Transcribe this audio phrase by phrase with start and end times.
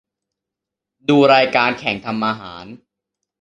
[1.09, 2.65] ดูรายการแข่งทำอาหาร